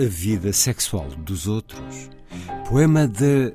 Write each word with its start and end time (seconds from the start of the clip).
A 0.00 0.04
Vida 0.04 0.50
Sexual 0.50 1.08
dos 1.18 1.46
Outros, 1.46 2.08
poema 2.66 3.06
de 3.06 3.52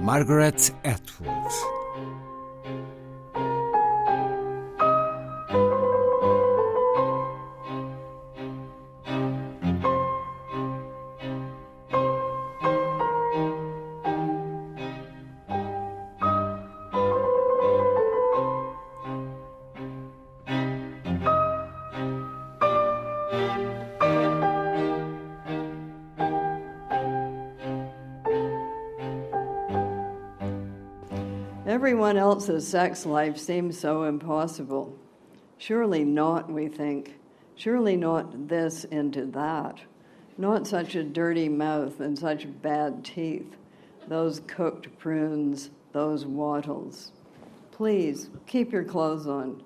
Margaret 0.00 0.72
Atwood. 0.84 1.77
Everyone 31.78 32.16
else's 32.16 32.66
sex 32.66 33.06
life 33.06 33.38
seems 33.38 33.78
so 33.78 34.02
impossible. 34.02 34.98
Surely 35.58 36.02
not, 36.02 36.50
we 36.50 36.66
think. 36.66 37.14
Surely 37.54 37.96
not 37.96 38.48
this 38.48 38.82
into 38.86 39.26
that. 39.26 39.78
Not 40.36 40.66
such 40.66 40.96
a 40.96 41.04
dirty 41.04 41.48
mouth 41.48 42.00
and 42.00 42.18
such 42.18 42.48
bad 42.62 43.04
teeth. 43.04 43.54
Those 44.08 44.40
cooked 44.48 44.98
prunes, 44.98 45.70
those 45.92 46.26
wattles. 46.26 47.12
Please 47.70 48.28
keep 48.48 48.72
your 48.72 48.82
clothes 48.82 49.28
on. 49.28 49.62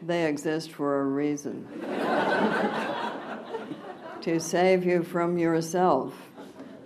They 0.00 0.26
exist 0.26 0.70
for 0.70 1.00
a 1.00 1.06
reason. 1.06 1.66
to 4.20 4.38
save 4.38 4.84
you 4.84 5.02
from 5.02 5.36
yourself, 5.36 6.14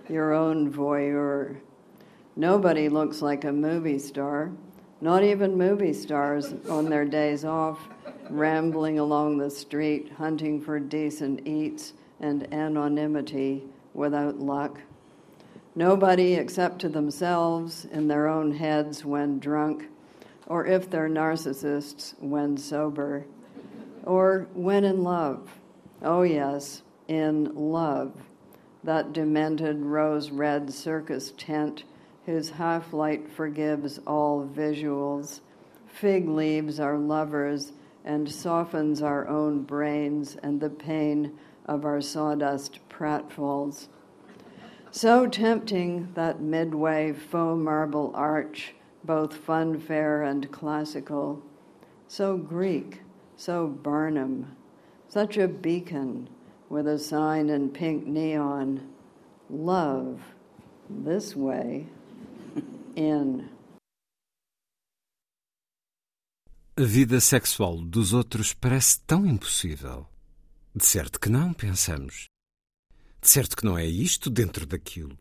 your 0.09 0.33
own 0.33 0.73
voyeur. 0.73 1.57
Nobody 2.35 2.89
looks 2.89 3.21
like 3.21 3.43
a 3.43 3.51
movie 3.51 3.99
star, 3.99 4.51
not 5.01 5.23
even 5.23 5.55
movie 5.55 5.93
stars 5.93 6.55
on 6.67 6.89
their 6.89 7.05
days 7.05 7.45
off, 7.45 7.87
rambling 8.27 8.97
along 8.97 9.37
the 9.37 9.51
street, 9.51 10.11
hunting 10.17 10.59
for 10.59 10.79
decent 10.79 11.45
eats 11.45 11.93
and 12.19 12.51
anonymity 12.51 13.63
without 13.93 14.39
luck. 14.39 14.79
Nobody 15.75 16.33
except 16.33 16.79
to 16.79 16.89
themselves 16.89 17.85
in 17.85 18.07
their 18.07 18.27
own 18.27 18.55
heads 18.55 19.05
when 19.05 19.37
drunk, 19.37 19.89
or 20.47 20.65
if 20.65 20.89
they're 20.89 21.09
narcissists 21.09 22.15
when 22.19 22.57
sober, 22.57 23.25
or 24.05 24.47
when 24.55 24.83
in 24.83 25.03
love. 25.03 25.59
Oh, 26.01 26.23
yes, 26.23 26.81
in 27.07 27.53
love. 27.53 28.11
That 28.83 29.13
demented 29.13 29.81
rose 29.81 30.31
red 30.31 30.73
circus 30.73 31.31
tent 31.37 31.83
whose 32.25 32.49
half 32.51 32.93
light 32.93 33.29
forgives 33.29 33.99
all 34.07 34.47
visuals. 34.47 35.41
Fig 35.87 36.27
leaves 36.27 36.79
our 36.79 36.97
lovers 36.97 37.73
and 38.05 38.29
softens 38.29 39.01
our 39.01 39.27
own 39.27 39.63
brains 39.63 40.37
and 40.43 40.59
the 40.59 40.69
pain 40.69 41.37
of 41.65 41.85
our 41.85 42.01
sawdust 42.01 42.79
pratfalls. 42.89 43.87
So 44.91 45.27
tempting 45.27 46.09
that 46.13 46.41
midway 46.41 47.13
faux 47.13 47.57
marble 47.59 48.11
arch, 48.13 48.75
both 49.03 49.45
funfair 49.45 50.29
and 50.29 50.51
classical. 50.51 51.41
So 52.07 52.37
Greek, 52.37 53.01
so 53.35 53.67
Barnum, 53.67 54.55
such 55.07 55.37
a 55.37 55.47
beacon 55.47 56.29
with 56.69 56.87
a 56.87 56.99
sign 56.99 57.49
in 57.49 57.69
pink 57.69 58.05
neon. 58.05 58.87
Love 59.49 60.21
this 60.89 61.35
way 61.35 61.87
in. 62.95 63.45
A 66.75 66.83
vida 66.83 67.19
sexual 67.19 67.81
dos 67.81 68.13
outros 68.13 68.53
parece 68.53 68.99
tão 69.01 69.25
impossível. 69.25 70.07
De 70.75 70.85
certo 70.85 71.19
que 71.19 71.29
não, 71.29 71.53
pensamos. 71.53 72.25
De 73.21 73.29
certo 73.29 73.55
que 73.55 73.65
não 73.65 73.77
é 73.77 73.85
isto 73.85 74.29
dentro 74.29 74.65
daquilo. 74.65 75.17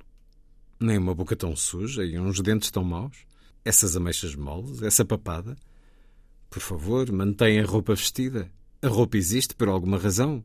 Nem 0.80 0.98
uma 0.98 1.14
boca 1.14 1.36
tão 1.36 1.54
suja 1.54 2.04
e 2.04 2.18
uns 2.18 2.40
dentes 2.40 2.70
tão 2.70 2.82
maus. 2.82 3.26
Essas 3.64 3.96
ameixas 3.96 4.34
moles, 4.34 4.82
essa 4.82 5.04
papada. 5.04 5.56
Por 6.48 6.60
favor, 6.60 7.10
mantenha 7.12 7.62
a 7.62 7.66
roupa 7.66 7.94
vestida. 7.94 8.50
A 8.80 8.88
roupa 8.88 9.16
existe 9.16 9.54
por 9.54 9.68
alguma 9.68 9.98
razão. 9.98 10.42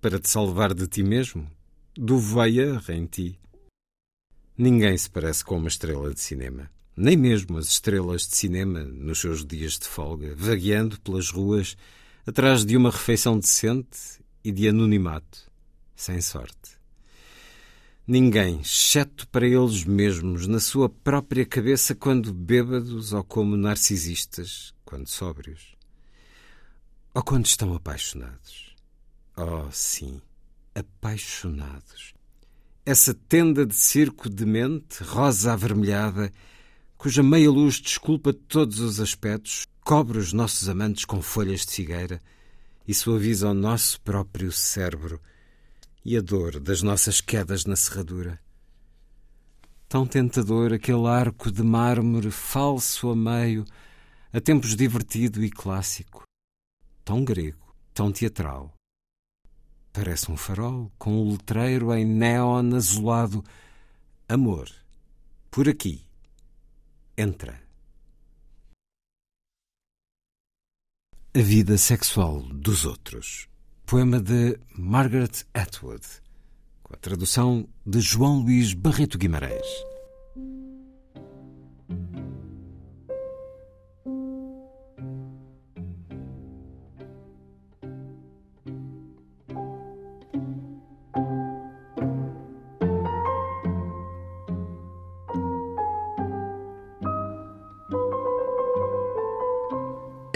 Para 0.00 0.18
te 0.18 0.28
salvar 0.28 0.74
de 0.74 0.86
ti 0.86 1.02
mesmo. 1.02 1.48
Do 1.94 2.18
voyeur 2.18 2.82
em 2.90 3.06
ti. 3.06 3.38
Ninguém 4.60 4.94
se 4.94 5.08
parece 5.08 5.42
com 5.42 5.56
uma 5.56 5.68
estrela 5.68 6.12
de 6.12 6.20
cinema. 6.20 6.70
Nem 6.94 7.16
mesmo 7.16 7.56
as 7.56 7.68
estrelas 7.68 8.28
de 8.28 8.36
cinema, 8.36 8.84
nos 8.84 9.18
seus 9.18 9.42
dias 9.42 9.78
de 9.78 9.88
folga, 9.88 10.34
vagueando 10.36 11.00
pelas 11.00 11.30
ruas, 11.30 11.78
atrás 12.26 12.62
de 12.62 12.76
uma 12.76 12.90
refeição 12.90 13.38
decente 13.38 14.22
e 14.44 14.52
de 14.52 14.68
anonimato, 14.68 15.50
sem 15.96 16.20
sorte. 16.20 16.78
Ninguém, 18.06 18.60
exceto 18.60 19.26
para 19.28 19.46
eles 19.46 19.82
mesmos, 19.84 20.46
na 20.46 20.60
sua 20.60 20.90
própria 20.90 21.46
cabeça, 21.46 21.94
quando 21.94 22.30
bêbados 22.30 23.14
ou 23.14 23.24
como 23.24 23.56
narcisistas, 23.56 24.74
quando 24.84 25.08
sóbrios. 25.08 25.74
Ou 27.14 27.22
quando 27.22 27.46
estão 27.46 27.72
apaixonados. 27.72 28.76
Oh, 29.38 29.70
sim, 29.72 30.20
apaixonados 30.74 32.12
essa 32.90 33.14
tenda 33.14 33.64
de 33.64 33.76
circo 33.76 34.28
demente, 34.28 35.04
rosa 35.04 35.52
avermelhada, 35.52 36.32
cuja 36.98 37.22
meia-luz 37.22 37.80
desculpa 37.80 38.32
todos 38.32 38.80
os 38.80 38.98
aspectos, 38.98 39.64
cobre 39.84 40.18
os 40.18 40.32
nossos 40.32 40.68
amantes 40.68 41.04
com 41.04 41.22
folhas 41.22 41.64
de 41.64 41.70
figueira 41.70 42.20
e 42.88 42.92
suaviza 42.92 43.48
o 43.48 43.54
nosso 43.54 44.00
próprio 44.00 44.50
cérebro 44.50 45.20
e 46.04 46.16
a 46.16 46.20
dor 46.20 46.58
das 46.58 46.82
nossas 46.82 47.20
quedas 47.20 47.64
na 47.64 47.76
serradura. 47.76 48.40
Tão 49.88 50.04
tentador 50.04 50.72
aquele 50.72 51.06
arco 51.06 51.48
de 51.48 51.62
mármore 51.62 52.32
falso 52.32 53.10
a 53.10 53.14
meio, 53.14 53.64
a 54.32 54.40
tempos 54.40 54.74
divertido 54.74 55.44
e 55.44 55.48
clássico. 55.48 56.24
Tão 57.04 57.24
grego, 57.24 57.72
tão 57.94 58.10
teatral. 58.10 58.74
Parece 59.92 60.30
um 60.30 60.36
farol 60.36 60.90
com 60.98 61.12
um 61.12 61.32
letreiro 61.32 61.92
em 61.92 62.04
neon 62.04 62.74
azulado. 62.76 63.44
Amor, 64.28 64.70
por 65.50 65.68
aqui. 65.68 66.04
Entra. 67.18 67.60
A 71.34 71.38
vida 71.40 71.76
sexual 71.76 72.40
dos 72.40 72.84
outros. 72.84 73.48
Poema 73.84 74.20
de 74.20 74.58
Margaret 74.76 75.44
Atwood, 75.52 76.06
com 76.82 76.94
a 76.94 76.96
tradução 76.96 77.68
de 77.84 78.00
João 78.00 78.40
Luís 78.40 78.72
Barreto 78.72 79.18
Guimarães. 79.18 79.66